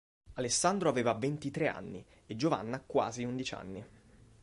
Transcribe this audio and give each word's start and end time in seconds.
Alessandro 0.33 0.89
aveva 0.89 1.13
ventitré 1.13 1.67
anni 1.67 2.03
e 2.25 2.35
Giovanna 2.35 2.81
quasi 2.81 3.21
undici 3.23 3.53
anni. 3.53 3.85